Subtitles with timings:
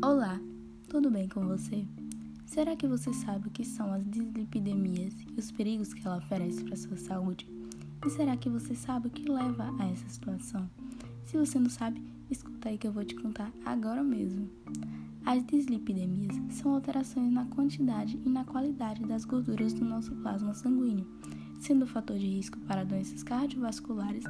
[0.00, 0.40] Olá,
[0.88, 1.84] tudo bem com você?
[2.46, 6.64] Será que você sabe o que são as dislipidemias e os perigos que ela oferece
[6.64, 7.46] para sua saúde?
[8.06, 10.70] E será que você sabe o que leva a essa situação?
[11.26, 12.00] Se você não sabe,
[12.30, 14.48] escuta aí que eu vou te contar agora mesmo.
[15.26, 21.06] As dislipidemias são alterações na quantidade e na qualidade das gorduras do nosso plasma sanguíneo,
[21.58, 24.24] sendo fator de risco para doenças cardiovasculares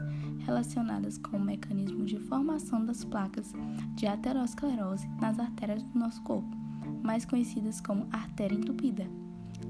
[0.45, 3.53] relacionadas com o mecanismo de formação das placas
[3.95, 6.57] de aterosclerose nas artérias do nosso corpo,
[7.03, 9.07] mais conhecidas como artéria entupida.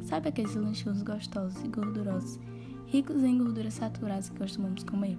[0.02, 2.38] Sabe aqueles lanchinhos gostosos e gordurosos,
[2.86, 5.18] ricos em gorduras saturadas que costumamos comer?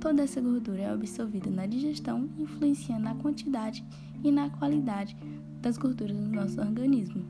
[0.00, 3.84] Toda essa gordura é absorvida na digestão, influenciando na quantidade
[4.24, 5.16] e na qualidade
[5.60, 7.22] das gorduras do nosso organismo.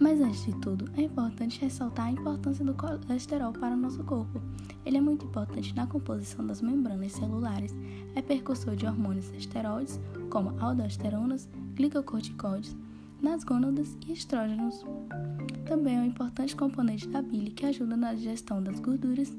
[0.00, 4.40] Mas antes de tudo, é importante ressaltar a importância do colesterol para o nosso corpo.
[4.84, 7.76] Ele é muito importante na composição das membranas celulares,
[8.14, 12.74] é precursor de hormônios esteroides, como aldosteronas, glicocorticoides,
[13.20, 14.82] nas gônadas e estrógenos.
[15.66, 19.36] Também é um importante componente da bile que ajuda na digestão das gorduras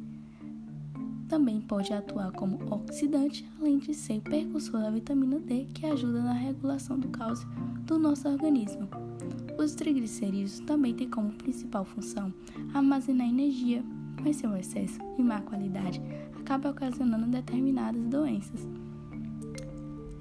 [1.32, 6.34] também pode atuar como oxidante, além de ser precursor da vitamina D, que ajuda na
[6.34, 7.48] regulação do cálcio
[7.86, 9.01] do nosso organismo.
[9.58, 12.34] Os triglicerídeos também têm como principal função
[12.74, 13.84] armazenar energia,
[14.24, 16.02] mas seu excesso e má qualidade
[16.40, 18.68] acaba ocasionando determinadas doenças.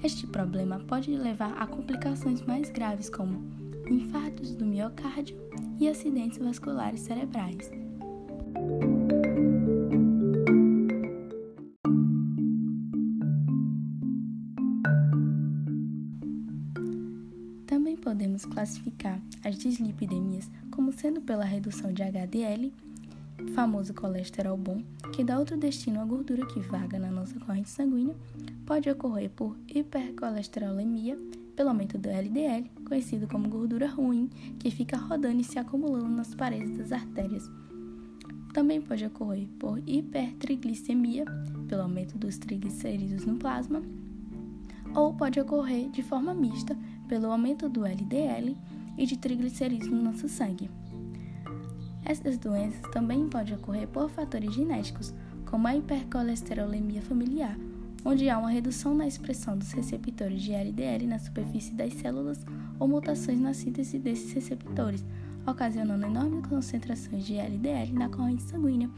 [0.02, 3.44] Este problema pode levar a complicações mais graves como
[3.90, 5.36] infartos do miocárdio
[5.78, 7.79] e acidentes vasculares cerebrais.
[18.00, 22.72] Podemos classificar as dislipidemias como sendo pela redução de HDL,
[23.54, 28.14] famoso colesterol bom, que dá outro destino à gordura que vaga na nossa corrente sanguínea,
[28.66, 31.16] pode ocorrer por hipercolesterolemia,
[31.54, 36.34] pelo aumento do LDL, conhecido como gordura ruim, que fica rodando e se acumulando nas
[36.34, 37.50] paredes das artérias.
[38.52, 41.24] Também pode ocorrer por hipertriglicemia,
[41.68, 43.82] pelo aumento dos triglicerídeos no plasma,
[44.94, 46.76] ou pode ocorrer de forma mista,
[47.10, 48.56] pelo aumento do LDL
[48.96, 50.70] e de triglicerídeos no nosso sangue.
[52.04, 55.12] Essas doenças também podem ocorrer por fatores genéticos,
[55.44, 57.58] como a hipercolesterolemia familiar,
[58.04, 62.46] onde há uma redução na expressão dos receptores de LDL na superfície das células
[62.78, 65.04] ou mutações na síntese desses receptores,
[65.44, 68.88] ocasionando enormes concentrações de LDL na corrente sanguínea,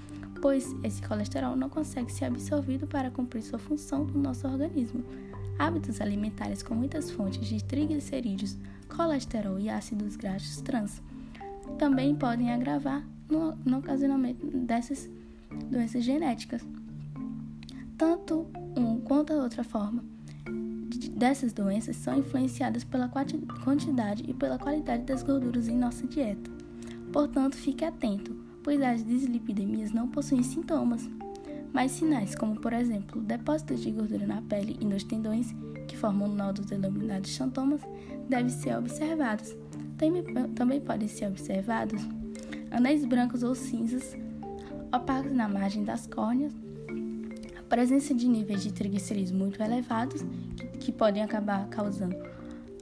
[0.42, 5.02] pois esse colesterol não consegue ser absorvido para cumprir sua função no nosso organismo.
[5.58, 8.56] Hábitos alimentares com muitas fontes de triglicerídeos,
[8.88, 11.02] colesterol e ácidos graxos trans
[11.78, 15.08] também podem agravar no, no ocasionamento dessas
[15.70, 16.64] doenças genéticas.
[17.96, 18.46] Tanto
[18.76, 20.04] um quanto a outra forma
[21.14, 26.50] dessas doenças são influenciadas pela quantidade e pela qualidade das gorduras em nossa dieta.
[27.12, 31.08] Portanto, fique atento, pois as dislipidemias não possuem sintomas,
[31.72, 35.54] mas sinais como, por exemplo, depósitos de gordura na pele e nos tendões,
[35.88, 37.80] que formam nódulos denominados xantomas,
[38.28, 39.54] devem ser observados.
[40.54, 42.00] Também podem ser observados
[42.70, 44.16] anéis brancos ou cinzas
[44.94, 46.52] opacos na margem das córneas,
[47.58, 50.22] a presença de níveis de triglicerídeos muito elevados,
[50.80, 52.16] que podem acabar causando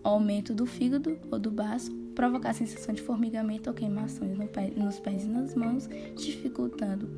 [0.02, 4.36] aumento do fígado ou do baço, provocar sensação de formigamento ou queimações
[4.76, 7.08] nos pés e nas mãos, dificultando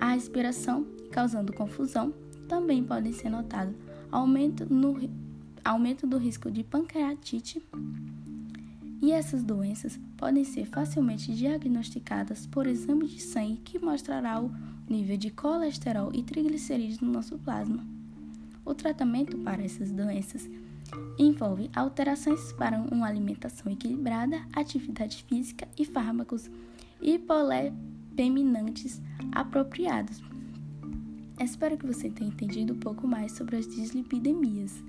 [0.00, 2.14] a respiração causando confusão,
[2.48, 3.74] também podem ser notados
[4.10, 4.98] aumento, no,
[5.64, 7.62] aumento do risco de pancreatite.
[9.00, 14.50] E essas doenças podem ser facilmente diagnosticadas por exame de sangue que mostrará o
[14.88, 17.86] nível de colesterol e triglicerídeos no nosso plasma.
[18.64, 20.50] O tratamento para essas doenças
[21.18, 26.50] envolve alterações para uma alimentação equilibrada, atividade física e fármacos
[27.00, 29.00] hipolepeminantes
[29.32, 30.20] apropriados.
[31.40, 34.82] Espero que você tenha entendido um pouco mais sobre as dislipidemias.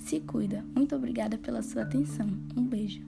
[0.00, 0.64] Se cuida.
[0.74, 2.28] Muito obrigada pela sua atenção.
[2.54, 3.00] Um beijo.